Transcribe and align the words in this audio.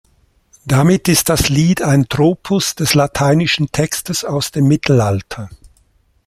Damit 0.65 1.07
ist 1.09 1.29
das 1.29 1.49
Lied 1.49 1.83
ein 1.83 2.09
Tropus 2.09 2.73
des 2.73 2.95
lateinischen 2.95 3.71
Textes 3.71 4.25
aus 4.25 4.49
dem 4.49 4.67
Mittelalter. 4.67 5.47